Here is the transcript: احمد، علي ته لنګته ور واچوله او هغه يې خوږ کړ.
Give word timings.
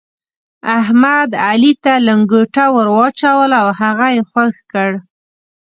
احمد، 0.79 1.29
علي 1.47 1.73
ته 1.83 1.93
لنګته 2.07 2.63
ور 2.75 2.87
واچوله 2.97 3.57
او 3.63 3.69
هغه 3.79 4.07
يې 4.15 4.21
خوږ 4.29 4.55
کړ. 4.71 4.91